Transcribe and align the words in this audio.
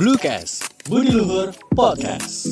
Bluecast, 0.00 0.64
Budi 0.88 1.12
Luhur 1.12 1.52
Podcast. 1.76 2.48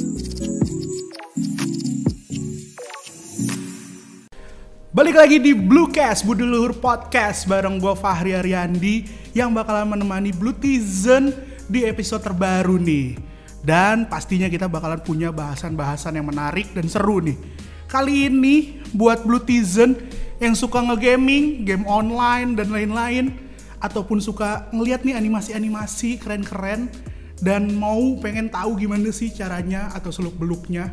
Balik 4.93 5.17
lagi 5.17 5.41
di 5.41 5.57
Bluecast, 5.57 6.29
Budi 6.29 6.45
Luhur 6.45 6.77
Podcast 6.77 7.49
bareng 7.49 7.81
gue 7.81 7.97
Fahri 7.97 8.37
Ariandi 8.37 9.09
yang 9.33 9.57
bakalan 9.57 9.97
menemani 9.97 10.29
Blutizen 10.37 11.33
di 11.73 11.89
episode 11.89 12.21
terbaru 12.21 12.77
nih. 12.77 13.17
Dan 13.65 14.05
pastinya 14.13 14.53
kita 14.53 14.69
bakalan 14.69 15.01
punya 15.01 15.33
bahasan-bahasan 15.33 16.21
yang 16.21 16.29
menarik 16.29 16.69
dan 16.77 16.85
seru 16.85 17.25
nih. 17.25 17.41
Kali 17.89 18.29
ini 18.29 18.85
buat 18.93 19.25
Blutizen 19.25 19.97
yang 20.37 20.53
suka 20.53 20.85
ngegaming, 20.85 21.65
game 21.65 21.89
online 21.89 22.61
dan 22.61 22.69
lain-lain 22.69 23.33
ataupun 23.81 24.21
suka 24.21 24.69
ngeliat 24.69 25.01
nih 25.01 25.17
animasi-animasi 25.17 26.21
keren-keren 26.21 27.08
dan 27.39 27.71
mau 27.75 28.19
pengen 28.19 28.51
tahu 28.51 28.79
gimana 28.79 29.11
sih 29.15 29.31
caranya 29.31 29.91
atau 29.95 30.11
seluk 30.11 30.35
beluknya 30.35 30.91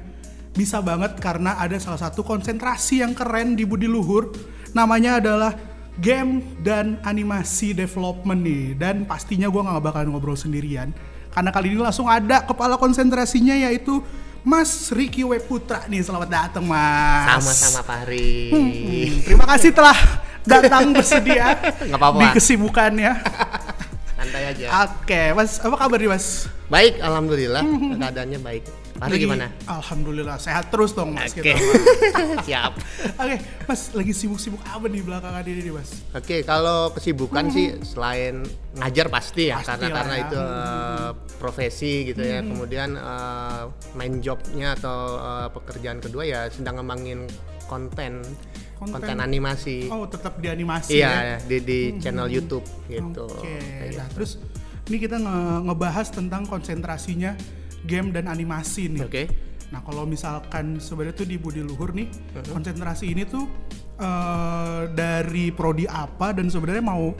bisa 0.55 0.79
banget 0.79 1.19
karena 1.19 1.59
ada 1.59 1.75
salah 1.83 1.99
satu 1.99 2.23
konsentrasi 2.23 3.03
yang 3.03 3.11
keren 3.11 3.59
di 3.59 3.67
Budi 3.67 3.91
Luhur. 3.91 4.31
Namanya 4.71 5.19
adalah 5.19 5.51
game 5.99 6.55
dan 6.63 6.95
animasi 7.03 7.75
development 7.75 8.39
nih. 8.39 8.65
Dan 8.79 9.03
pastinya 9.03 9.51
gue 9.51 9.61
nggak 9.61 9.83
bakalan 9.83 10.15
ngobrol 10.15 10.39
sendirian. 10.39 10.95
Karena 11.35 11.51
kali 11.51 11.75
ini 11.75 11.79
langsung 11.83 12.07
ada 12.07 12.47
kepala 12.47 12.79
konsentrasinya 12.79 13.51
yaitu 13.51 13.99
Mas 14.47 14.95
Riki 14.95 15.27
W 15.27 15.35
Putra 15.43 15.83
nih. 15.91 15.99
Selamat 16.07 16.31
datang 16.31 16.63
Mas. 16.63 17.43
Sama-sama 17.43 17.81
Fahri. 17.83 18.55
Hmm, 18.55 19.11
terima 19.27 19.43
kasih 19.51 19.75
telah 19.75 19.97
datang 20.45 20.93
bersedia 20.93 21.57
Nggak 21.89 21.99
apa-apa. 21.99 22.21
di 22.21 22.27
kesibukannya 22.37 23.11
Santai 24.45 24.61
aja. 24.61 24.85
oke 24.85 25.21
Mas 25.33 25.51
apa 25.57 25.75
kabar 25.75 25.97
nih 25.97 26.07
Mas 26.07 26.27
Baik, 26.65 26.97
alhamdulillah 26.97 27.61
keadaannya 28.01 28.39
baik. 28.41 28.63
Fahri 28.95 29.11
Lagi- 29.11 29.21
gimana? 29.21 29.53
Alhamdulillah 29.67 30.37
sehat 30.39 30.73
terus 30.73 30.93
dong 30.93 31.13
Mas 31.13 31.29
Oke. 31.29 31.45
kita. 31.45 31.61
Siap. 32.47 32.73
Oke, 33.15 33.37
Mas 33.65 33.81
lagi 33.91 34.09
sibuk-sibuk 34.11 34.57
apa 34.63 34.87
nih 34.87 35.03
belakangan 35.03 35.43
ini 35.43 35.61
nih, 35.61 35.73
Mas? 35.75 36.01
Oke, 36.09 36.41
kalau 36.41 36.89
kesibukan 36.89 37.51
sih 37.51 37.77
selain 37.83 38.41
ngajar 38.73 39.09
pasti 39.09 39.51
ya 39.51 39.59
Pasti 39.59 39.77
karena 39.77 39.85
lah 39.85 39.97
karena 39.99 40.15
ya. 40.15 40.23
itu 40.23 40.39
eh, 40.41 41.09
profesi 41.37 41.93
gitu 42.07 42.21
ya. 42.23 42.39
Kemudian 42.41 42.89
eh, 42.95 43.61
main 43.93 44.13
jobnya 44.17 44.73
atau 44.73 44.97
eh, 45.19 45.47
pekerjaan 45.51 46.01
kedua 46.01 46.23
ya 46.23 46.39
sedang 46.49 46.81
ngembangin 46.81 47.29
konten 47.65 48.25
Konten. 48.75 48.99
konten, 48.99 49.17
animasi. 49.17 49.87
Oh, 49.87 50.03
tetap 50.05 50.37
di 50.37 50.47
animasi 50.47 50.99
ya. 50.99 51.11
iya, 51.15 51.37
di 51.39 51.57
di 51.59 51.79
channel 51.97 52.27
YouTube 52.27 52.63
gitu. 52.85 53.23
Oke. 53.25 53.55
Kayak 53.55 53.91
Nah, 53.95 54.05
gitu. 54.05 54.13
terus 54.13 54.31
ini 54.85 54.97
kita 54.99 55.17
nge- 55.17 55.61
ngebahas 55.63 56.07
tentang 56.09 56.43
konsentrasinya 56.43 57.33
game 57.81 58.11
dan 58.11 58.27
animasi 58.27 58.91
nih. 58.91 59.01
Oke. 59.01 59.23
Nah, 59.65 59.81
kalau 59.81 60.03
misalkan 60.03 60.77
sebenarnya 60.77 61.15
tuh 61.15 61.25
di 61.25 61.35
Budi 61.35 61.59
Luhur 61.59 61.89
nih, 61.91 62.05
Mm-hmm. 62.05 62.51
konsentrasi 62.51 63.05
ini 63.07 63.23
tuh 63.23 63.47
eh, 63.97 64.81
dari 64.91 65.49
prodi 65.49 65.85
apa 65.85 66.31
dan 66.31 66.47
sebenarnya 66.47 66.83
mau 66.83 67.15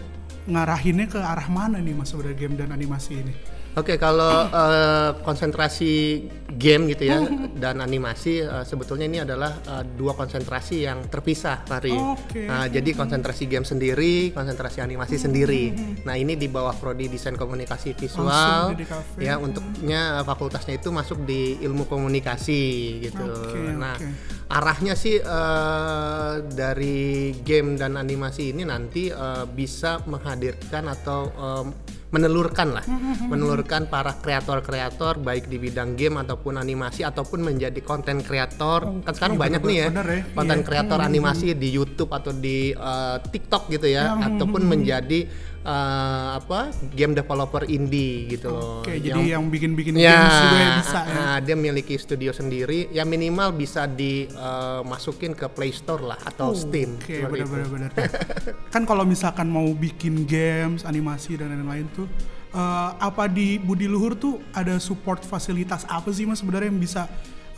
ngarahinnya 0.45 1.08
ke 1.08 1.17
arah 1.17 1.48
mana 1.48 1.80
nih 1.80 1.95
Mas 1.95 2.11
sebenarnya 2.11 2.38
game 2.38 2.56
dan 2.56 2.70
animasi 2.70 3.17
ini? 3.17 3.33
Oke, 3.75 3.99
kalau 3.99 4.47
eh, 4.47 5.11
konsentrasi 5.19 6.23
game 6.55 6.95
gitu 6.95 7.11
ya 7.11 7.19
dan 7.63 7.83
animasi 7.83 8.39
eh, 8.39 8.63
sebetulnya 8.63 9.03
ini 9.03 9.19
adalah 9.27 9.51
eh, 9.51 9.83
dua 9.83 10.15
konsentrasi 10.15 10.87
yang 10.87 11.03
terpisah, 11.11 11.67
Fahri. 11.67 11.91
Oke. 11.91 12.47
Nah, 12.47 12.71
jadi 12.71 12.95
konsentrasi 12.95 13.51
game 13.51 13.67
sendiri, 13.67 14.31
konsentrasi 14.31 14.79
animasi 14.79 15.19
sendiri. 15.19 15.75
Nah, 16.07 16.15
ini 16.15 16.39
di 16.39 16.47
bawah 16.47 16.71
prodi 16.71 17.11
desain 17.11 17.35
komunikasi 17.35 17.99
visual. 17.99 18.79
Ya, 19.19 19.35
untuknya 19.35 20.19
eh, 20.19 20.23
fakultasnya 20.23 20.79
itu 20.79 20.95
masuk 20.95 21.27
di 21.27 21.59
ilmu 21.59 21.83
komunikasi 21.91 22.63
gitu. 23.11 23.27
Oke, 23.27 23.59
nah, 23.75 23.99
arahnya 24.47 24.95
sih 24.95 25.19
eh, 25.19 26.33
dari 26.47 27.35
game 27.43 27.75
dan 27.75 27.99
animasi 27.99 28.55
ini 28.55 28.64
nanti 28.64 29.11
eh, 29.11 29.45
bisa 29.52 29.99
menghadirkan 30.08 30.87
atau 30.87 31.21
em, 31.35 31.67
menelurkan 32.15 32.71
lah, 32.71 32.86
menelurkan 33.27 33.92
para 33.92 34.15
kreator-kreator 34.15 35.20
baik 35.20 35.52
di 35.52 35.59
bidang 35.59 35.99
game 35.99 36.23
ataupun 36.23 36.55
animasi 36.55 37.03
ataupun 37.03 37.43
menjadi 37.43 37.83
konten 37.83 38.23
kreator. 38.23 39.03
kan 39.03 39.11
sekarang 39.11 39.36
banyak 39.36 39.59
nih 39.59 39.77
ya, 39.83 39.87
bener 39.92 40.08
ya, 40.08 40.21
konten 40.31 40.59
iya. 40.64 40.65
kreator 40.65 40.99
animasi 41.03 41.52
di 41.59 41.70
YouTube 41.76 42.15
atau 42.15 42.31
di 42.31 42.71
eh, 42.71 43.17
TikTok 43.20 43.67
gitu 43.76 43.92
ya, 43.92 44.15
ataupun 44.15 44.64
menjadi 44.64 45.27
eh, 45.65 46.27
apa 46.37 46.70
game 46.93 47.11
developer 47.11 47.65
indie 47.65 48.30
gitu 48.30 48.53
loh. 48.53 48.86
Oke, 48.86 49.02
jadi 49.02 49.33
yang 49.33 49.49
bikin-bikin 49.49 49.98
Ya, 49.98 50.14
games 50.14 50.36
juga 50.37 50.58
ya 50.58 50.70
bisa 50.77 50.99
ya. 51.02 51.17
ah, 51.17 51.37
dia 51.42 51.55
memiliki 51.58 51.98
studio 51.98 52.30
sendiri, 52.30 52.87
ya 52.93 53.02
minimal 53.02 53.49
bisa 53.52 53.89
dimasukin 53.89 55.33
ke 55.33 55.49
Play 55.49 55.73
Store 55.73 56.05
lah 56.05 56.20
atau 56.21 56.53
Steam. 56.53 57.02
Oke, 57.02 57.26
itu. 57.26 57.43
benar-benar. 57.49 57.89
kan 58.73 58.86
kalau 58.86 59.03
misalkan 59.03 59.49
mau 59.49 59.65
bikin 59.73 60.23
games, 60.23 60.86
animasi 60.86 61.36
dan 61.36 61.49
lain-lain 61.49 61.89
tuh, 61.92 62.05
eh, 62.53 62.89
apa 63.02 63.26
di 63.26 63.58
Budi 63.58 63.89
Luhur 63.89 64.14
tuh 64.14 64.39
ada 64.53 64.77
support 64.77 65.26
fasilitas 65.26 65.82
apa 65.89 66.14
sih 66.14 66.23
mas 66.23 66.39
sebenarnya 66.39 66.70
yang 66.70 66.80
bisa 66.80 67.09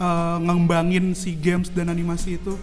eh, 0.01 0.37
ngembangin 0.41 1.17
si 1.17 1.33
games 1.37 1.69
dan 1.73 1.89
animasi 1.89 2.37
itu? 2.37 2.53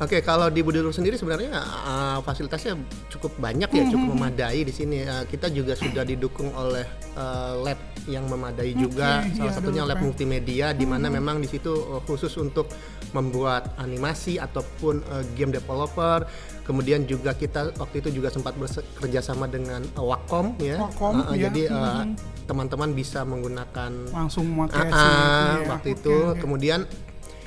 Oke, 0.00 0.24
kalau 0.24 0.48
di 0.48 0.64
Budi 0.64 0.80
Luhur 0.80 0.96
sendiri 0.96 1.20
sebenarnya 1.20 1.60
uh, 1.60 2.24
fasilitasnya 2.24 2.72
cukup 3.12 3.36
banyak 3.36 3.68
ya, 3.68 3.84
cukup 3.84 4.16
memadai 4.16 4.64
di 4.64 4.72
sini. 4.72 5.04
Uh, 5.04 5.28
kita 5.28 5.52
juga 5.52 5.76
sudah 5.76 6.08
didukung 6.08 6.56
oleh 6.56 6.88
uh, 7.20 7.60
lab 7.60 7.76
yang 8.08 8.24
memadai 8.24 8.72
juga. 8.72 9.28
iya, 9.28 9.36
Salah 9.36 9.52
ada 9.52 9.56
satunya 9.60 9.84
lab 9.84 10.00
lab. 10.00 10.08
multimedia, 10.08 10.72
di 10.72 10.88
mana 10.88 11.12
memang 11.12 11.44
di 11.44 11.52
situ 11.52 11.68
uh, 11.68 12.00
khusus 12.08 12.32
untuk 12.40 12.72
membuat 13.12 13.76
animasi 13.76 14.40
ataupun 14.40 15.04
uh, 15.04 15.20
game 15.36 15.52
developer. 15.52 16.24
Kemudian 16.70 17.02
juga 17.02 17.34
kita 17.34 17.74
waktu 17.74 17.98
itu 17.98 18.22
juga 18.22 18.30
sempat 18.30 18.54
bekerja 18.54 19.18
sama 19.18 19.44
dengan 19.44 19.82
uh, 19.92 20.06
Wacom 20.06 20.54
ya. 20.62 20.78
Wacom, 20.78 21.18
Uh, 21.18 21.26
uh, 21.26 21.34
ya. 21.34 21.50
Jadi 21.50 21.62
uh, 21.66 22.06
teman-teman 22.46 22.94
bisa 22.94 23.26
menggunakan 23.26 23.90
Langsung 24.06 24.46
itu 24.46 24.78
ah, 24.86 25.58
ya. 25.58 25.66
waktu 25.66 25.88
Oke, 25.90 25.98
itu 25.98 26.14
oke. 26.14 26.38
kemudian 26.38 26.86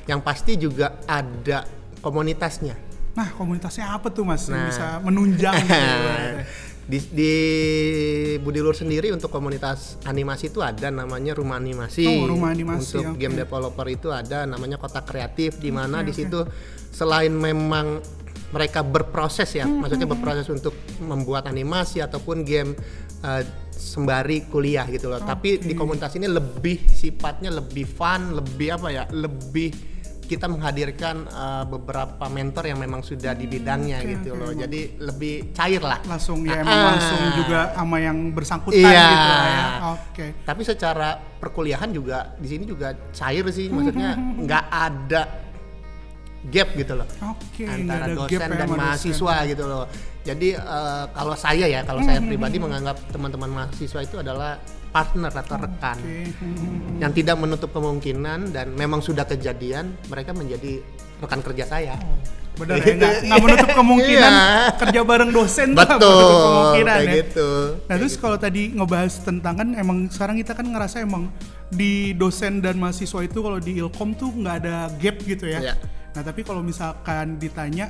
yang 0.04 0.20
pasti 0.20 0.60
juga 0.60 1.00
ada 1.08 1.64
komunitasnya 2.00 2.76
Nah, 3.14 3.30
komunitasnya 3.32 3.94
apa 3.94 4.10
tuh 4.10 4.26
mas 4.26 4.44
yang 4.50 4.58
Nah. 4.58 4.68
bisa 4.68 4.86
menunjang? 5.00 5.56
gitu? 5.64 5.80
di, 6.84 7.00
di 7.16 7.34
Budi 8.44 8.60
Luhur 8.60 8.76
sendiri 8.76 9.08
untuk 9.16 9.32
komunitas 9.32 9.96
animasi 10.04 10.52
itu 10.52 10.60
ada 10.60 10.92
namanya 10.92 11.32
rumah 11.32 11.56
animasi 11.56 12.04
Oh, 12.04 12.28
rumah 12.28 12.52
animasi, 12.52 13.00
untuk 13.00 13.16
oke. 13.16 13.20
game 13.20 13.40
developer 13.40 13.88
itu 13.88 14.12
ada 14.12 14.44
namanya 14.44 14.76
kotak 14.76 15.08
kreatif 15.08 15.64
di 15.64 15.72
mana 15.72 16.04
Oke, 16.04 16.12
di 16.12 16.14
situ 16.14 16.44
selain 16.92 17.32
memang 17.32 18.04
mereka 18.54 18.86
berproses 18.86 19.50
ya 19.52 19.66
Hmm, 19.66 19.82
maksudnya 19.82 20.06
berproses 20.06 20.46
untuk 20.48 20.72
membuat 21.02 21.44
animasi 21.46 22.00
ataupun 22.00 22.46
game 22.46 22.78
eh, 23.20 23.42
sembari 23.74 24.46
kuliah 24.46 24.86
gitu 24.86 25.10
loh 25.10 25.20
tapi 25.20 25.58
di 25.58 25.74
komunitas 25.74 26.14
ini 26.14 26.30
lebih 26.30 26.86
sifatnya 26.86 27.50
lebih 27.50 27.84
fun 27.84 28.32
lebih 28.32 28.68
apa 28.72 28.88
ya 28.88 29.04
lebih 29.10 29.74
kita 30.24 30.48
menghadirkan 30.48 31.26
eh, 31.26 31.64
beberapa 31.68 32.26
mentor 32.28 32.64
yang 32.66 32.80
memang 32.80 33.02
sudah 33.02 33.34
di 33.34 33.44
bidangnya 33.44 34.00
oke, 34.00 34.08
gitu 34.08 34.30
oke, 34.32 34.40
loh 34.40 34.50
emang. 34.50 34.62
jadi 34.62 34.82
lebih 35.02 35.34
cair 35.52 35.82
lah 35.82 36.00
langsung 36.06 36.40
ya 36.44 36.54
Ah, 36.54 36.64
emang 36.64 36.80
ah. 36.80 36.86
langsung 36.94 37.22
juga 37.36 37.60
sama 37.74 37.98
yang 38.00 38.18
bersangkutan 38.32 38.88
Iya. 38.88 39.04
gitu 39.10 39.30
lah 39.30 39.48
ya. 39.50 39.66
Oke. 39.92 40.26
tapi 40.42 40.62
secara 40.64 41.10
perkuliahan 41.18 41.92
juga 41.92 42.38
di 42.38 42.48
sini 42.48 42.64
juga 42.64 42.94
cair 43.12 43.44
sih 43.52 43.68
maksudnya 43.68 44.16
nggak 44.48 44.66
ada 44.72 45.22
gap 46.52 46.70
gitu 46.76 46.94
loh 47.00 47.08
nggak 47.08 47.72
antara 47.72 48.06
dosen 48.12 48.32
gap 48.36 48.42
ya 48.52 48.58
dan 48.60 48.70
mahasiswa 48.76 49.36
gitu 49.48 49.64
loh 49.64 49.86
jadi 50.24 50.50
eh, 50.56 51.06
kalau 51.12 51.36
saya 51.36 51.66
ya 51.68 51.82
kalau 51.84 52.02
saya 52.04 52.20
pribadi 52.24 52.58
menganggap 52.60 53.00
teman-teman 53.12 53.50
mahasiswa 53.52 54.00
itu 54.04 54.16
adalah 54.20 54.60
partner 54.94 55.34
atau 55.34 55.58
rekan 55.58 55.98
hmm. 56.00 57.02
yang 57.02 57.12
tidak 57.12 57.36
menutup 57.40 57.74
kemungkinan 57.74 58.54
dan 58.54 58.72
memang 58.78 59.02
sudah 59.02 59.26
kejadian 59.26 59.90
mereka 60.08 60.32
menjadi 60.38 60.80
rekan 61.24 61.42
kerja 61.42 61.66
saya 61.66 61.98
Bener 62.54 62.78
ya, 62.86 62.94
nggak, 63.02 63.14
nggak 63.26 63.40
menutup 63.42 63.70
kemungkinan 63.74 64.32
Iya. 64.34 64.70
kerja 64.86 65.02
bareng 65.02 65.32
dosen 65.34 65.68
tuh 65.74 65.82
betul 65.82 66.14
menutup 66.14 66.38
kemungkinan 66.46 66.98
kayak 67.02 67.10
ya. 67.10 67.16
gitu 67.26 67.50
Nah 67.90 67.96
terus 67.98 68.16
kalau 68.22 68.38
tadi 68.38 68.64
ngebahas 68.78 69.14
tentang 69.26 69.54
kan 69.58 69.68
emang 69.74 69.98
sekarang 70.14 70.36
kita 70.38 70.54
kan 70.54 70.66
ngerasa 70.70 71.02
emang 71.02 71.34
di 71.74 72.14
dosen 72.14 72.62
dan 72.62 72.78
mahasiswa 72.78 73.26
itu 73.26 73.40
kalau 73.42 73.58
di 73.58 73.82
ilkom 73.82 74.14
tuh 74.14 74.30
nggak 74.30 74.56
ada 74.62 74.94
gap 75.02 75.18
gitu 75.26 75.50
ya. 75.50 75.74
Iya. 75.74 75.76
Nah 76.14 76.22
tapi 76.22 76.42
kalau 76.46 76.62
misalkan 76.62 77.42
ditanya 77.42 77.90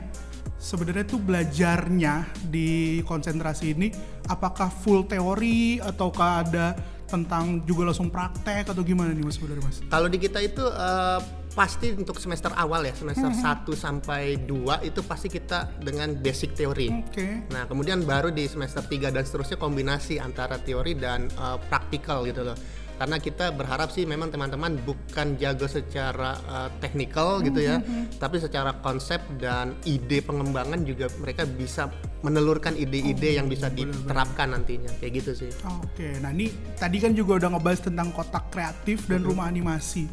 sebenarnya 0.60 1.06
tuh 1.08 1.20
belajarnya 1.20 2.31
di 2.48 3.04
konsentrasi 3.04 3.75
ini 3.75 3.92
apakah 4.31 4.72
full 4.72 5.04
teori 5.04 5.84
ataukah 5.84 6.31
ada 6.48 6.68
tentang 7.14 7.62
juga 7.68 7.94
langsung 7.94 8.10
praktek 8.10 8.74
atau 8.74 8.81
gimana 8.81 9.14
nih 9.14 9.22
mas 9.22 9.38
sebenarnya 9.38 9.64
mas? 9.64 9.78
Kalau 9.86 10.08
di 10.10 10.18
kita 10.18 10.40
itu 10.42 10.66
eh, 10.66 11.20
pasti 11.54 11.94
untuk 11.94 12.18
semester 12.18 12.50
awal 12.58 12.81
ya, 12.90 12.98
semester 12.98 13.30
1 13.30 13.70
sampai 13.78 14.42
2 14.42 14.90
itu 14.90 15.06
pasti 15.06 15.30
kita 15.30 15.78
dengan 15.78 16.18
basic 16.18 16.58
teori. 16.58 16.90
Oke. 16.90 17.46
Nah, 17.54 17.70
kemudian 17.70 18.02
baru 18.02 18.34
di 18.34 18.50
semester 18.50 18.81
3 18.81 19.14
dan 19.14 19.22
seterusnya 19.22 19.62
kombinasi 19.62 20.18
antara 20.18 20.58
teori 20.58 20.98
dan 20.98 21.30
eh, 21.30 21.58
praktikal 21.70 22.25
gitu 22.25 22.42
loh. 22.42 22.58
Karena 22.98 23.18
kita 23.18 23.51
berharap 23.54 23.90
sih 23.90 24.06
memang 24.06 24.30
teman-teman 24.30 24.78
bukan 24.84 25.36
jago 25.42 25.66
secara 25.66 26.38
uh, 26.48 26.69
teknikal 26.78 27.42
gitu 27.42 27.60
ya 27.60 27.81
tapi 28.18 28.38
secara 28.40 28.75
konsep 28.80 29.19
dan 29.42 29.74
ide 29.84 30.22
pengembangan 30.22 30.86
juga 30.86 31.10
mereka 31.19 31.44
bisa 31.48 31.90
menelurkan 32.24 32.74
ide-ide 32.80 33.36
yang 33.36 33.51
bisa 33.51 33.68
diterapkan 33.68 34.56
nantinya. 34.56 34.90
Kayak 34.98 35.12
gitu 35.22 35.31
sih. 35.45 35.51
Oke, 35.84 36.18
nah 36.24 36.31
ini 36.31 36.50
tadi 36.80 36.98
kan 37.04 37.12
juga 37.12 37.44
udah 37.44 37.60
ngebahas 37.60 37.84
tentang 37.84 38.16
kotak 38.16 38.48
kreatif 38.50 39.06
dan 39.12 39.28
rumah 39.28 39.51
animasi. 39.51 40.07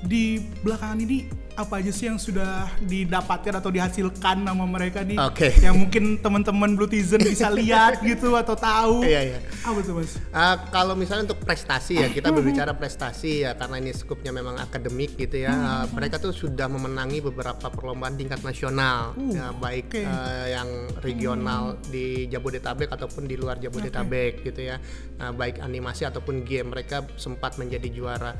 Di 0.00 0.40
belakangan 0.64 0.98
ini 1.00 1.28
apa 1.60 1.76
aja 1.82 1.92
sih 1.92 2.08
yang 2.08 2.16
sudah 2.16 2.72
didapatkan 2.80 3.60
atau 3.60 3.68
dihasilkan 3.68 4.48
nama 4.48 4.64
mereka 4.64 5.04
nih? 5.04 5.20
Oke. 5.20 5.52
Yang 5.66 5.76
mungkin 5.76 6.04
teman-teman 6.16 6.72
Bluetizen 6.72 7.20
bisa 7.20 7.52
lihat 7.60 8.00
gitu 8.00 8.32
atau 8.32 8.56
tahu. 8.56 9.04
Iya, 9.04 9.36
iya. 9.36 9.38
Apa 9.60 9.84
tuh 9.84 10.00
mas? 10.00 10.16
Uh, 10.32 10.56
kalau 10.72 10.96
misalnya 10.96 11.28
untuk 11.28 11.44
prestasi 11.44 12.00
ya 12.00 12.08
kita 12.08 12.32
berbicara 12.36 12.72
prestasi 12.72 13.44
ya 13.44 13.52
karena 13.60 13.76
ini 13.76 13.92
skupnya 13.92 14.32
memang 14.32 14.56
akademik 14.56 15.20
gitu 15.20 15.44
ya 15.44 15.52
uh, 15.52 15.84
mereka 15.92 16.16
tuh 16.16 16.32
sudah 16.32 16.64
memenangi 16.70 17.20
beberapa 17.20 17.68
perlombaan 17.68 18.16
tingkat 18.16 18.40
nasional 18.40 19.12
Uh, 19.20 19.34
ya, 19.34 19.46
baik 19.52 19.90
oke. 19.92 20.02
uh, 20.06 20.46
yang 20.48 20.68
regional 21.02 21.76
di 21.90 22.30
Jabodetabek 22.30 22.88
ataupun 22.88 23.26
di 23.26 23.34
luar 23.36 23.58
Jabodetabek 23.60 24.46
gitu 24.46 24.64
ya 24.64 24.76
Uh, 25.20 25.36
baik 25.36 25.60
animasi 25.60 26.08
ataupun 26.08 26.48
game 26.48 26.72
mereka 26.72 27.04
sempat 27.20 27.60
menjadi 27.60 27.92
juara 27.92 28.32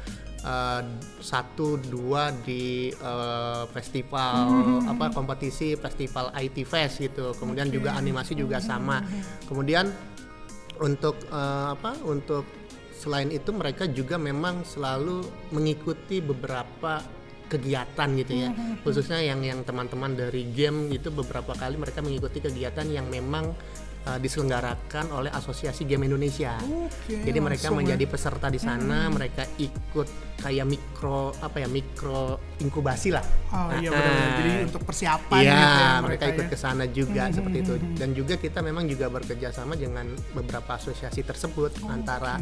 uh, 0.44 0.82
satu 1.20 1.80
dua 1.80 2.32
di 2.44 2.92
uh, 3.00 3.64
festival 3.70 4.48
apa 4.88 5.12
kompetisi 5.12 5.76
festival 5.76 6.32
IT 6.36 6.64
Fest 6.64 7.00
gitu. 7.02 7.32
Kemudian 7.36 7.68
juga 7.68 7.96
animasi 7.96 8.36
juga 8.36 8.60
sama. 8.60 9.02
Kemudian 9.46 9.90
untuk 10.80 11.16
eh, 11.28 11.66
apa 11.76 11.92
untuk 12.08 12.48
selain 12.96 13.32
itu 13.32 13.52
mereka 13.52 13.88
juga 13.88 14.16
memang 14.16 14.64
selalu 14.64 15.24
mengikuti 15.52 16.20
beberapa 16.20 17.04
kegiatan 17.48 18.08
gitu 18.20 18.32
ya. 18.46 18.50
Khususnya 18.84 19.20
yang 19.20 19.42
yang 19.42 19.60
teman-teman 19.66 20.14
dari 20.14 20.48
game 20.54 20.88
itu 20.92 21.10
beberapa 21.10 21.52
kali 21.56 21.76
mereka 21.76 22.00
mengikuti 22.00 22.38
kegiatan 22.40 22.86
yang 22.88 23.10
memang 23.10 23.52
eh, 24.02 24.18
diselenggarakan 24.18 25.10
oleh 25.10 25.30
Asosiasi 25.30 25.84
Game 25.84 26.04
Indonesia 26.04 26.56
Oke, 26.60 27.20
jadi 27.20 27.38
mereka 27.38 27.64
langsung 27.64 27.76
ya. 27.76 27.80
menjadi 27.84 28.04
peserta 28.06 28.46
di 28.46 28.56
sana 28.56 29.06
mereka 29.06 29.44
ikut 29.54 30.08
kayak 30.36 30.64
mikro 30.64 31.36
apa 31.36 31.56
ya 31.58 31.68
mikro 31.68 32.22
inkubasi 32.58 33.10
lah 33.10 33.24
Oh 33.50 33.68
iya 33.74 33.88
Nah, 33.88 34.00
benar. 34.00 34.28
Jadi 34.36 34.50
untuk 34.64 34.82
persiapan 34.82 35.40
Iya, 35.40 35.52
gitu 35.52 35.76
ya 35.76 35.90
mereka 36.00 36.24
ikut 36.28 36.46
ya. 36.46 36.50
ke 36.50 36.56
sana 36.56 36.84
juga 36.86 37.22
seperti 37.28 37.56
itu. 37.60 37.72
Dan 37.92 38.08
juga 38.12 38.34
kita 38.36 38.58
memang 38.60 38.84
juga 38.84 39.06
bekerja 39.08 39.50
sama 39.50 39.74
dengan 39.74 40.06
beberapa 40.30 40.70
asosiasi 40.72 41.20
tersebut 41.20 41.70
antara 41.84 42.38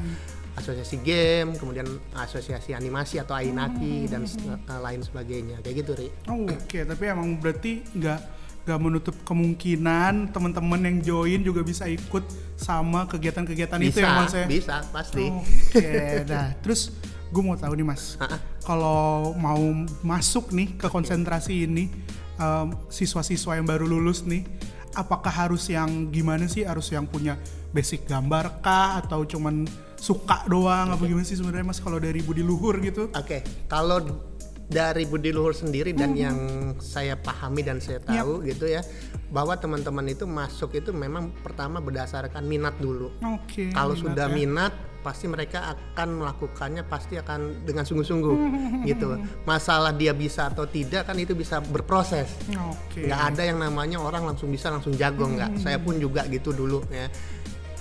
asosiasi 0.55 0.99
game, 0.99 1.55
kemudian 1.55 1.87
asosiasi 2.15 2.71
animasi 2.73 3.17
atau 3.17 3.33
Ainaki 3.33 4.07
dan 4.07 4.23
s- 4.25 4.39
eh, 4.39 4.59
lain 4.77 5.01
sebagainya. 5.01 5.59
Kayak 5.59 5.75
gitu, 5.81 5.91
Ri. 5.97 6.09
Oh, 6.27 6.45
Oke, 6.45 6.83
tapi 6.83 7.03
emang 7.05 7.35
berarti 7.37 7.83
nggak 7.89 8.21
nggak 8.69 8.81
menutup 8.85 9.17
kemungkinan 9.25 10.29
teman-teman 10.29 10.81
yang 10.85 10.97
join 11.01 11.41
juga 11.41 11.65
bisa 11.65 11.89
ikut 11.89 12.21
sama 12.61 13.09
kegiatan-kegiatan 13.09 13.81
itu 13.81 14.05
ya 14.05 14.13
mas 14.13 14.37
ya. 14.37 14.45
bisa, 14.45 14.85
pasti. 14.93 15.33
Oke, 15.33 16.29
nah 16.29 16.53
terus 16.61 16.93
gue 17.33 17.41
mau 17.41 17.57
tahu 17.57 17.73
nih 17.81 17.87
mas, 17.89 18.21
kalau 18.61 19.33
mau 19.41 19.61
masuk 20.05 20.53
nih 20.53 20.77
ke 20.77 20.93
konsentrasi 20.93 21.65
ini 21.65 21.89
em, 22.37 22.69
siswa-siswa 22.93 23.57
yang 23.57 23.65
baru 23.65 23.89
lulus 23.89 24.29
nih, 24.29 24.45
apakah 24.93 25.33
harus 25.33 25.65
yang 25.73 26.13
gimana 26.13 26.45
sih? 26.45 26.69
Harus 26.69 26.93
yang 26.93 27.09
punya 27.09 27.41
basic 27.73 28.05
gambar 28.05 28.61
kah 28.61 29.01
atau 29.01 29.25
cuman 29.25 29.65
suka 29.97 30.45
doang? 30.45 30.93
Apa 30.93 31.05
gimana 31.09 31.25
sih 31.25 31.41
sebenarnya 31.41 31.73
mas 31.73 31.81
kalau 31.81 31.97
dari 31.97 32.21
budi 32.21 32.45
luhur 32.45 32.77
gitu? 32.85 33.09
Oke, 33.17 33.45
kalau 33.65 34.28
dari 34.69 35.09
Budi 35.09 35.33
Luhur 35.33 35.57
sendiri 35.57 35.97
dan 35.97 36.13
yang 36.13 36.37
saya 36.77 37.17
pahami 37.17 37.65
dan 37.65 37.81
saya 37.81 38.05
tahu 38.05 38.45
gitu 38.45 38.69
ya, 38.69 38.85
bahwa 39.33 39.57
teman-teman 39.57 40.05
itu 40.13 40.29
masuk 40.29 40.77
itu 40.77 40.93
memang 40.93 41.33
pertama 41.41 41.81
berdasarkan 41.81 42.45
minat 42.45 42.77
dulu. 42.77 43.09
Oke. 43.25 43.73
Kalau 43.73 43.97
minat 43.97 44.05
sudah 44.05 44.27
ya. 44.29 44.37
minat, 44.37 44.73
pasti 45.01 45.25
mereka 45.25 45.73
akan 45.73 46.21
melakukannya 46.21 46.85
pasti 46.85 47.17
akan 47.17 47.65
dengan 47.65 47.89
sungguh-sungguh 47.89 48.37
gitu. 48.85 49.17
Masalah 49.49 49.97
dia 49.97 50.13
bisa 50.13 50.53
atau 50.53 50.69
tidak 50.69 51.09
kan 51.09 51.17
itu 51.17 51.33
bisa 51.33 51.65
berproses. 51.65 52.29
Oke. 52.53 53.09
Nggak 53.09 53.23
ada 53.35 53.43
yang 53.49 53.59
namanya 53.65 54.05
orang 54.05 54.29
langsung 54.29 54.53
bisa 54.53 54.69
langsung 54.69 54.93
jago 55.01 55.33
nggak. 55.33 55.65
Saya 55.65 55.81
pun 55.81 55.97
juga 55.97 56.29
gitu 56.29 56.53
dulu 56.53 56.85
ya. 56.93 57.09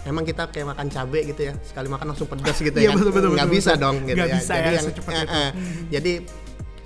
Emang 0.07 0.23
kita 0.23 0.47
kayak 0.47 0.71
makan 0.71 0.87
cabai 0.87 1.27
gitu 1.27 1.51
ya, 1.51 1.53
sekali 1.67 1.91
makan 1.91 2.15
langsung 2.15 2.31
pedas 2.31 2.55
gitu 2.63 2.79
ya 2.79 2.95
kan. 2.95 3.03
betul, 3.03 3.11
betul, 3.11 3.31
nggak 3.35 3.43
betul, 3.51 3.59
bisa 3.59 3.71
betul. 3.75 3.83
dong 3.83 3.97
gitu 4.07 4.15
Nggak 4.15 4.29
ya. 4.31 4.35
bisa 4.39 4.53
jadi 4.55 4.63
ya, 4.63 4.71
yang 4.71 4.87
eh, 4.87 5.27
eh. 5.27 5.49
jadi 5.91 6.13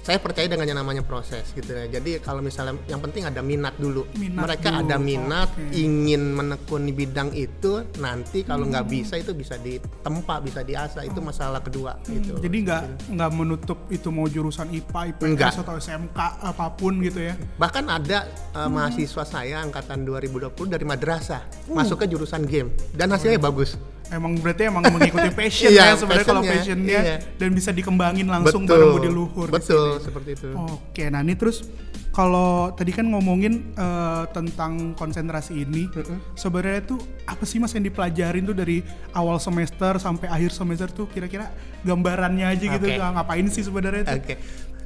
saya 0.02 0.18
percaya 0.18 0.50
dengan 0.50 0.66
yang 0.66 0.80
namanya 0.80 1.02
proses 1.02 1.54
gitu 1.54 1.70
ya. 1.70 1.86
Jadi 1.88 2.18
kalau 2.20 2.42
misalnya 2.42 2.74
yang 2.90 2.98
penting 2.98 3.22
ada 3.24 3.40
minat 3.40 3.78
dulu. 3.78 4.10
Minat 4.18 4.50
Mereka 4.50 4.70
dulu, 4.70 4.80
ada 4.82 4.96
minat, 4.98 5.50
oke. 5.54 5.72
ingin 5.72 6.34
menekuni 6.34 6.90
bidang 6.90 7.30
itu, 7.32 7.86
nanti 7.98 8.42
kalau 8.42 8.66
nggak 8.66 8.86
bisa 8.86 9.16
itu 9.16 9.32
bisa 9.32 9.56
ditempa, 9.56 10.42
bisa 10.42 10.62
diasah. 10.62 11.06
Itu 11.06 11.22
masalah 11.22 11.62
kedua 11.62 12.02
gitu. 12.06 12.34
Jadi 12.38 12.58
nggak 12.66 12.84
nggak 13.14 13.32
menutup 13.32 13.78
itu 13.88 14.10
mau 14.10 14.26
jurusan 14.26 14.70
IPA, 14.70 15.02
IPS 15.16 15.62
atau 15.62 15.78
SMK 15.78 16.20
apa 16.42 16.66
pun 16.74 16.98
gitu 17.00 17.22
ya. 17.22 17.38
Bahkan 17.56 17.86
ada 17.86 18.26
uh, 18.52 18.60
Hmm. 18.62 18.78
mahasiswa 18.78 19.22
saya 19.22 19.62
angkatan 19.62 20.02
2020 20.02 20.50
dari 20.68 20.82
madrasah 20.82 21.44
Uh. 21.68 21.78
masuk 21.78 22.02
ke 22.02 22.06
jurusan 22.08 22.42
game 22.44 22.74
dan 22.92 23.10
hasilnya 23.10 23.38
bagus. 23.38 23.78
Emang 24.12 24.36
berarti 24.36 24.68
emang 24.68 24.84
mengikuti 24.92 25.32
passion 25.40 25.72
Iya, 25.72 25.96
ya 25.96 25.96
sebenarnya 25.96 26.28
kalau 26.28 26.44
passionnya, 26.44 27.00
iya. 27.00 27.18
dan 27.40 27.50
bisa 27.56 27.72
dikembangin 27.72 28.28
langsung 28.28 28.68
Betul. 28.68 28.76
bareng 28.76 28.92
budi 29.00 29.10
luhur. 29.10 29.48
Betul, 29.48 29.98
sini. 29.98 30.04
seperti 30.04 30.30
itu. 30.36 30.48
Oke, 30.52 31.08
nah 31.08 31.24
ini 31.24 31.40
terus 31.40 31.64
kalau 32.12 32.76
tadi 32.76 32.92
kan 32.92 33.08
ngomongin 33.08 33.72
eh, 33.72 34.24
tentang 34.36 34.92
konsentrasi 35.00 35.64
ini, 35.64 35.88
sebenarnya 36.36 36.84
tuh 36.84 37.00
apa 37.24 37.48
sih 37.48 37.64
mas 37.64 37.72
yang 37.72 37.88
dipelajarin 37.88 38.44
tuh 38.44 38.56
dari 38.56 38.84
awal 39.16 39.40
semester 39.40 39.96
sampai 39.96 40.28
akhir 40.28 40.52
semester 40.52 40.92
tuh 40.92 41.08
kira-kira 41.08 41.48
gambarannya 41.88 42.52
aja 42.52 42.66
gitu 42.68 42.84
Oke. 42.84 43.00
nggak 43.00 43.12
ngapain 43.16 43.48
sih 43.48 43.64
sebenarnya 43.64 44.04
tuh? 44.12 44.20
Oke. 44.20 44.36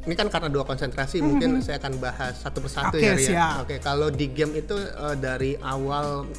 Ini 0.06 0.14
kan 0.14 0.30
karena 0.30 0.54
dua 0.54 0.70
konsentrasi, 0.70 1.18
mungkin 1.26 1.66
saya 1.66 1.82
akan 1.82 1.98
bahas 1.98 2.38
satu 2.38 2.62
persatu 2.62 2.94
Oke, 2.94 3.10
ya, 3.10 3.18
Ria. 3.18 3.26
siap. 3.26 3.54
Oke, 3.66 3.76
kalau 3.82 4.14
di 4.14 4.30
game 4.30 4.62
itu 4.62 4.78
eh, 4.78 5.18
dari 5.18 5.58
awal 5.66 6.30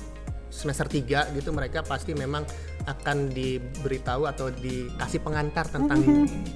semester 0.57 0.89
3 0.89 1.37
gitu 1.37 1.51
mereka 1.53 1.85
pasti 1.85 2.17
memang 2.17 2.47
akan 2.87 3.29
diberitahu 3.29 4.25
atau 4.25 4.49
dikasih 4.49 5.21
pengantar 5.21 5.67
tentang 5.67 6.01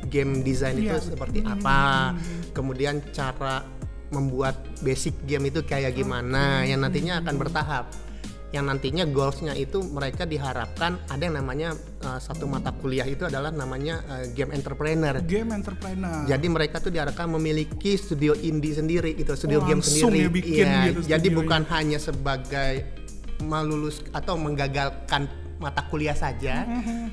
game 0.07 0.41
design 0.41 0.79
itu 0.79 0.95
Iya. 0.95 1.03
seperti 1.03 1.43
apa. 1.43 2.15
Kemudian 2.51 3.03
cara 3.11 3.67
membuat 4.09 4.55
basic 4.81 5.15
game 5.23 5.47
itu 5.47 5.61
kayak 5.61 5.93
gimana 5.93 6.63
yang 6.63 6.81
nantinya 6.81 7.19
akan 7.21 7.35
bertahap. 7.37 7.87
Yang 8.51 8.65
nantinya 8.67 9.05
goalsnya 9.07 9.55
itu 9.55 9.79
mereka 9.85 10.27
diharapkan 10.27 10.99
ada 11.07 11.23
yang 11.23 11.39
namanya 11.39 11.71
eh, 12.01 12.19
satu 12.19 12.47
mata 12.47 12.75
kuliah 12.75 13.07
itu 13.07 13.23
adalah 13.23 13.51
namanya 13.51 14.03
eh, 14.11 14.35
game 14.35 14.51
entrepreneur. 14.51 15.23
Game 15.23 15.51
entrepreneur. 15.51 16.27
Jadi 16.27 16.47
mereka 16.47 16.79
tuh 16.79 16.91
diharapkan 16.91 17.31
memiliki 17.31 17.95
studio 17.95 18.35
indie 18.35 18.75
sendiri 18.75 19.15
gitu, 19.15 19.35
studio 19.35 19.63
Oh, 19.63 19.67
game 19.67 19.79
sendiri. 19.79 20.27
ya 20.27 20.31
bikin 20.31 20.67
Iya, 20.67 20.79
gitu 20.91 21.01
jadi 21.07 21.29
bukan 21.31 21.63
hanya 21.71 21.99
sebagai 21.99 22.91
melulus 23.41 24.03
atau 24.11 24.35
menggagalkan 24.35 25.31
mata 25.61 25.85
kuliah 25.87 26.17
saja, 26.17 26.65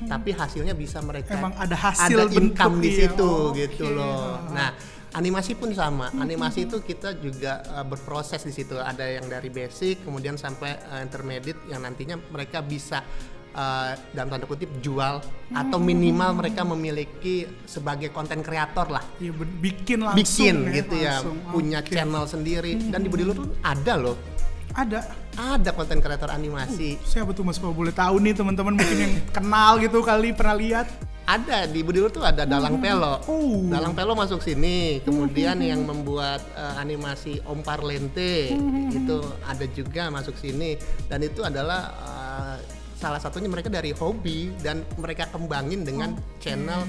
tapi 0.08 0.32
hasilnya 0.32 0.72
bisa 0.72 1.04
mereka 1.04 1.36
Emang 1.36 1.52
ada 1.54 1.76
hasil 1.76 2.16
ada 2.16 2.32
income 2.32 2.80
di 2.80 2.90
iya. 2.90 2.98
situ 3.12 3.28
Oh, 3.28 3.52
gitu 3.52 3.84
oke. 3.84 3.94
loh. 3.94 4.40
Nah, 4.56 4.72
animasi 5.12 5.52
pun 5.52 5.70
sama. 5.76 6.08
Animasi 6.16 6.64
itu 6.64 6.80
kita 6.80 7.20
juga 7.20 7.60
uh, 7.76 7.84
berproses 7.84 8.40
di 8.40 8.52
situ. 8.56 8.80
Ada 8.80 9.20
yang 9.20 9.28
dari 9.28 9.52
basic, 9.52 10.00
kemudian 10.02 10.40
sampai 10.40 10.80
uh, 10.88 11.04
intermediate 11.04 11.60
yang 11.68 11.84
nantinya 11.84 12.16
mereka 12.32 12.64
bisa 12.64 13.04
uh, 13.52 13.92
dalam 14.16 14.28
tanda 14.32 14.46
kutip 14.48 14.68
jual 14.80 15.20
atau 15.52 15.78
minimal 15.80 16.40
mereka 16.40 16.64
memiliki 16.64 17.44
sebagai 17.64 18.12
konten 18.12 18.40
kreator 18.40 18.88
lah 18.88 19.04
ben- 19.20 19.58
bikin 19.60 20.04
langsung 20.04 20.18
bikin 20.24 20.56
ya, 20.68 20.74
gitu 20.82 20.94
ya 20.96 21.14
langsung. 21.20 21.36
punya 21.52 21.78
Oke. 21.84 21.92
channel 21.92 22.24
sendiri 22.28 22.72
dan 22.88 23.00
di 23.04 23.08
tuh 23.12 23.48
ada 23.64 23.94
loh 23.96 24.37
Ada. 24.70 25.00
ada 25.34 25.70
konten 25.70 25.98
kreator 25.98 26.28
animasi 26.28 26.98
Siapa 27.00 27.30
tuh 27.30 27.42
mas 27.42 27.56
kalau 27.56 27.72
boleh 27.72 27.90
tahu 27.90 28.18
nih 28.18 28.32
teman-teman 28.32 28.74
mungkin 28.74 28.98
yang 28.98 29.14
kenal 29.36 29.78
gitu 29.78 30.00
kali 30.00 30.30
pernah 30.30 30.54
lihat. 30.54 30.86
ada 31.24 31.68
di 31.68 31.84
Budi 31.84 32.00
Luhur 32.00 32.08
tuh 32.10 32.24
ada 32.24 32.42
Dalang 32.42 32.80
Pelo 32.80 33.20
Oh. 33.26 33.68
Dalang 33.68 33.92
Pelo 33.92 34.12
masuk 34.12 34.40
sini 34.40 34.98
kemudian 35.02 35.60
yang 35.60 35.82
membuat 35.82 36.40
eh, 36.52 36.74
animasi 36.76 37.36
Om 37.42 37.60
Parlente 37.60 38.48
itu 38.90 39.18
ada 39.42 39.66
juga 39.68 40.08
masuk 40.08 40.32
sini 40.34 40.80
dan 41.04 41.20
itu 41.20 41.44
adalah 41.44 41.92
eh, 42.00 42.56
salah 42.98 43.22
satunya 43.22 43.46
mereka 43.46 43.70
dari 43.70 43.94
hobi 43.94 44.50
dan 44.58 44.82
mereka 44.98 45.30
kembangin 45.30 45.86
dengan 45.86 46.18
channel 46.42 46.82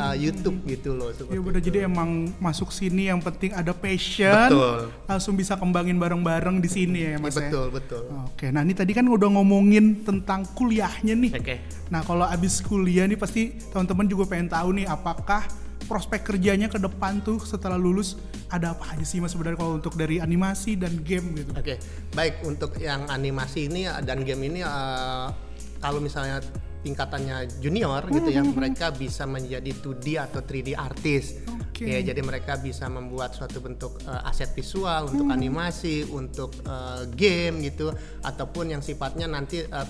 uh, 0.00 0.16
YouTube 0.16 0.64
gitu 0.64 0.96
loh. 0.96 1.12
seperti 1.12 1.36
Ya 1.36 1.40
udah 1.44 1.60
jadi 1.60 1.78
emang 1.84 2.32
masuk 2.40 2.72
sini 2.72 3.12
yang 3.12 3.20
penting 3.20 3.52
ada 3.52 3.76
passion, 3.76 4.48
Betul. 4.48 4.88
langsung 5.04 5.36
bisa 5.36 5.60
kembangin 5.60 6.00
bareng-bareng 6.00 6.64
di 6.64 6.68
sini 6.72 7.12
ya 7.12 7.20
mas 7.20 7.36
ya. 7.36 7.52
betul 7.52 7.66
betul. 7.68 8.02
Oke, 8.32 8.48
nah 8.48 8.64
ini 8.64 8.72
tadi 8.72 8.96
kan 8.96 9.04
udah 9.04 9.28
ngomongin 9.36 10.00
tentang 10.00 10.48
kuliahnya 10.56 11.12
nih. 11.12 11.32
Oke. 11.36 11.56
Nah 11.92 12.00
kalau 12.08 12.24
abis 12.24 12.64
kuliah 12.64 13.04
nih 13.04 13.20
pasti 13.20 13.52
teman-teman 13.68 14.08
juga 14.08 14.24
pengen 14.32 14.48
tahu 14.48 14.80
nih 14.80 14.88
apakah 14.88 15.44
prospek 15.84 16.22
kerjanya 16.22 16.70
ke 16.70 16.78
depan 16.78 17.18
tuh 17.20 17.42
setelah 17.42 17.74
lulus 17.74 18.14
ada 18.46 18.70
apa 18.78 18.94
aja 18.94 19.02
sih 19.02 19.18
mas 19.18 19.34
sebenarnya 19.34 19.58
kalau 19.58 19.74
untuk 19.76 19.98
dari 19.98 20.22
animasi 20.22 20.78
dan 20.78 21.02
game 21.02 21.34
gitu. 21.36 21.50
Oke, 21.52 21.82
baik 22.14 22.46
untuk 22.46 22.78
yang 22.78 23.10
animasi 23.10 23.66
ini 23.66 23.90
dan 24.06 24.22
game 24.22 24.46
ini 24.46 24.62
uh, 24.62 25.49
kalau 25.80 25.98
misalnya 25.98 26.44
tingkatannya 26.80 27.60
junior 27.60 28.08
gitu 28.08 28.30
ya, 28.32 28.40
mereka 28.40 28.88
bisa 28.88 29.28
menjadi 29.28 29.68
2D 29.68 30.06
atau 30.16 30.40
3D 30.40 30.72
artist. 30.72 31.44
Oke. 31.48 31.84
Ya, 31.84 32.00
jadi 32.00 32.20
mereka 32.20 32.60
bisa 32.60 32.88
membuat 32.88 33.32
suatu 33.32 33.60
bentuk 33.60 34.00
uh, 34.04 34.28
aset 34.28 34.52
visual 34.52 35.08
untuk 35.08 35.28
animasi, 35.28 36.04
untuk 36.08 36.52
uh, 36.64 37.04
game 37.16 37.64
gitu, 37.64 37.92
ataupun 38.20 38.72
yang 38.72 38.84
sifatnya 38.84 39.28
nanti 39.28 39.64
uh, 39.64 39.88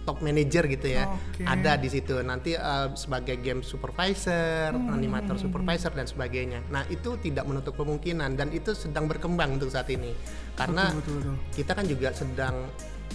top 0.00 0.24
manager 0.24 0.64
gitu 0.64 0.96
ya, 0.96 1.04
Oke. 1.08 1.44
ada 1.44 1.76
di 1.76 1.88
situ. 1.92 2.16
Nanti 2.24 2.56
uh, 2.56 2.92
sebagai 2.96 3.36
game 3.40 3.60
supervisor, 3.60 4.72
Hmm. 4.72 4.96
animator 4.96 5.36
supervisor 5.36 5.92
dan 5.92 6.08
sebagainya. 6.08 6.64
Nah 6.72 6.88
itu 6.88 7.20
tidak 7.20 7.44
menutup 7.44 7.76
kemungkinan 7.76 8.36
dan 8.36 8.48
itu 8.52 8.72
sedang 8.72 9.04
berkembang 9.04 9.60
untuk 9.60 9.68
saat 9.68 9.92
ini, 9.92 10.16
karena 10.56 10.88
Betul, 10.88 11.00
betul, 11.00 11.16
betul. 11.20 11.36
kita 11.52 11.72
kan 11.76 11.84
juga 11.84 12.08
sedang 12.16 12.56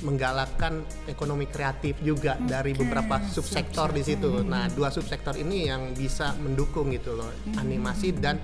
menggalakkan 0.03 0.83
ekonomi 1.07 1.47
kreatif 1.47 1.95
juga 2.03 2.35
dari 2.41 2.75
beberapa 2.75 3.23
subsektor 3.23 3.95
di 3.95 4.03
situ. 4.03 4.43
Nah, 4.43 4.67
dua 4.73 4.91
subsektor 4.91 5.39
ini 5.39 5.71
yang 5.71 5.95
bisa 5.95 6.35
mendukung 6.41 6.91
gitu 6.91 7.15
loh, 7.15 7.31
animasi 7.55 8.11
dan 8.11 8.41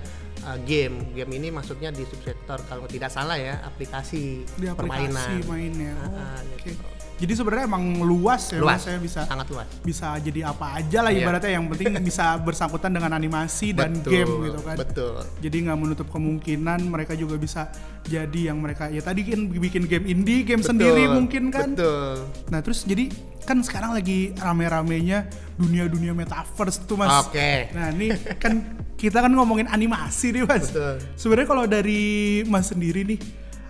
uh, 0.48 0.58
game. 0.64 1.12
Game 1.12 1.32
ini 1.36 1.52
maksudnya 1.52 1.92
di 1.92 2.08
subsektor 2.08 2.62
kalau 2.64 2.88
tidak 2.88 3.12
salah 3.12 3.36
ya, 3.36 3.60
aplikasi, 3.62 4.48
Di 4.56 4.66
aplikasi 4.70 4.78
permainan. 4.78 5.28
mainnya. 5.44 5.92
Ah, 6.00 6.38
ah, 6.38 6.40
Oke. 6.56 6.72
gitu. 6.72 7.01
Jadi 7.14 7.32
sebenarnya 7.32 7.64
emang 7.66 7.84
luas 8.00 8.50
ya 8.50 8.58
Luas, 8.58 8.82
mas 8.82 8.84
ya 8.84 8.98
bisa 8.98 9.20
sangat 9.22 9.46
luas. 9.48 9.68
bisa 9.80 10.18
jadi 10.18 10.40
apa 10.44 10.74
aja 10.74 10.98
lah 11.00 11.10
Iya. 11.10 11.22
ibaratnya 11.22 11.52
yang 11.54 11.66
penting 11.66 11.94
bisa 12.08 12.34
bersangkutan 12.36 12.90
dengan 12.90 13.12
animasi 13.12 13.70
dan 13.70 13.94
Betul, 13.94 14.10
game 14.10 14.32
gitu 14.44 14.60
kan. 14.60 14.76
Betul. 14.76 15.14
Jadi 15.38 15.56
nggak 15.62 15.78
menutup 15.78 16.08
kemungkinan 16.08 16.80
mereka 16.82 17.12
juga 17.12 17.36
bisa 17.36 17.70
jadi 18.02 18.50
yang 18.50 18.58
mereka 18.58 18.86
ya 18.86 18.98
tadi 18.98 19.22
kan 19.22 19.38
bikin 19.46 19.86
game 19.86 20.04
indie, 20.04 20.42
game 20.42 20.60
sendiri 20.60 21.04
Betul, 21.04 21.14
mungkin 21.14 21.42
kan. 21.48 21.68
Betul. 21.72 22.26
Nah 22.50 22.58
terus 22.58 22.82
jadi 22.82 23.06
kan 23.42 23.58
sekarang 23.58 23.90
lagi 23.92 24.34
rame-ramenya 24.34 25.26
dunia-dunia 25.56 26.10
metaverse 26.12 26.82
tuh 26.82 26.96
mas. 26.96 27.10
Oke. 27.22 27.70
Nah 27.70 27.90
ini 27.90 28.10
kan 28.36 28.62
kita 28.94 29.18
kan 29.18 29.30
ngomongin 29.30 29.66
animasi 29.66 30.30
nih 30.30 30.42
mas. 30.42 30.70
Betul. 30.70 30.98
Sebenarnya 31.14 31.48
kalau 31.48 31.64
dari 31.66 32.02
mas 32.44 32.66
sendiri 32.66 33.02
nih 33.04 33.18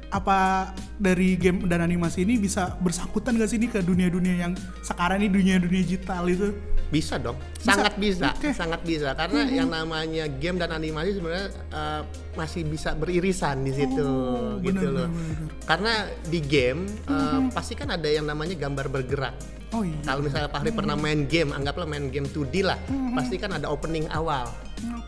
apa 0.09 0.69
dari 1.03 1.35
game 1.35 1.67
dan 1.67 1.83
animasi 1.83 2.23
ini 2.23 2.39
bisa 2.39 2.79
bersangkutan 2.79 3.35
gak 3.35 3.51
sih 3.51 3.59
nih 3.59 3.69
ke 3.69 3.81
dunia-dunia 3.83 4.35
yang 4.39 4.53
sekarang 4.81 5.19
ini 5.19 5.29
dunia-dunia 5.29 5.83
digital 5.83 6.31
itu? 6.31 6.55
Bisa 6.89 7.17
dong, 7.17 7.41
Bisa? 7.57 7.73
sangat 7.73 7.95
bisa, 7.97 8.27
Oke. 8.31 8.53
sangat 8.53 8.81
bisa 8.85 9.17
karena 9.17 9.49
yang 9.49 9.67
namanya 9.67 10.29
game 10.29 10.61
dan 10.61 10.71
animasi 10.71 11.17
sebenarnya 11.17 11.49
uh, 11.73 12.05
masih 12.33 12.63
bisa 12.63 12.93
beririsan 12.93 13.65
di 13.65 13.73
situ 13.73 14.05
Oh, 14.05 14.61
gitu 14.61 14.77
benar, 14.77 14.93
loh. 14.93 15.09
benar, 15.09 15.35
benar. 15.35 15.49
Karena 15.65 15.93
di 16.23 16.39
game 16.39 16.85
uh, 17.09 17.49
pasti 17.49 17.73
kan 17.73 17.89
ada 17.91 18.07
yang 18.07 18.29
namanya 18.29 18.53
gambar 18.55 18.93
bergerak. 18.93 19.35
Oh 19.73 19.83
iya. 19.83 19.97
Kalau 20.05 20.21
misalnya 20.21 20.49
Pak 20.53 20.59
Hari 20.61 20.73
pernah 20.77 20.97
main 21.01 21.25
game, 21.25 21.51
anggaplah 21.57 21.89
main 21.89 22.13
game 22.13 22.29
2D 22.29 22.61
lah, 22.61 22.77
pasti 23.17 23.41
kan 23.41 23.57
ada 23.57 23.73
opening 23.73 24.05
awal, 24.13 24.53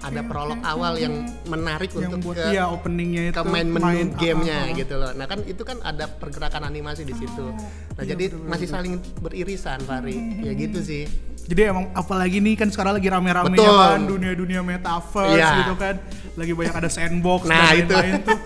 ada 0.00 0.20
prolog 0.24 0.56
awal 0.64 0.96
yang 0.96 1.28
menarik 1.44 1.92
yang 1.92 2.08
untuk 2.08 2.32
buat 2.32 2.36
ke 2.40 2.44
iya 2.52 2.64
openingnya 2.72 3.28
itu 3.28 3.36
ke 3.36 3.44
main 3.44 3.68
menu 3.68 3.84
ah, 3.84 4.08
gamenya 4.16 4.56
ah, 4.64 4.72
gitu 4.72 4.94
loh. 4.96 5.12
Nah 5.12 5.26
kan 5.28 5.44
itu 5.44 5.62
kan 5.68 5.84
ada 5.84 6.08
pergerakan 6.08 6.64
animasi 6.64 7.04
di 7.04 7.12
situ. 7.12 7.44
Nah 7.92 8.02
iya, 8.04 8.16
jadi 8.16 8.24
betul, 8.32 8.48
masih 8.48 8.68
saling 8.72 8.94
beririsan, 9.20 9.84
Fahri. 9.84 10.16
Ya 10.40 10.52
gitu 10.56 10.80
sih. 10.80 11.04
Jadi 11.44 11.60
emang 11.68 11.92
apalagi 11.92 12.40
nih 12.40 12.56
kan 12.56 12.72
sekarang 12.72 12.96
lagi 12.96 13.08
rame-ramenya 13.12 13.60
Betul. 13.60 13.76
kan 13.76 14.00
dunia-dunia 14.08 14.60
metaverse 14.64 15.36
Iya. 15.36 15.60
gitu 15.60 15.74
kan. 15.76 15.94
Lagi 16.40 16.52
banyak 16.56 16.72
ada 16.72 16.88
sandbox 16.88 17.44
Nah, 17.44 17.52
dan 17.52 17.84
lain-lain 17.84 18.12
tuh. 18.24 18.38